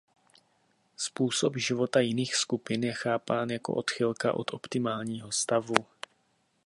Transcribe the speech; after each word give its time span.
Způsob 0.97 1.55
života 1.57 1.99
jiných 1.99 2.35
skupin 2.35 2.83
je 2.83 2.93
chápán 2.93 3.49
jako 3.49 3.73
odchylka 3.73 4.33
od 4.33 4.53
optimálního 4.53 5.31
stavu. 5.31 5.75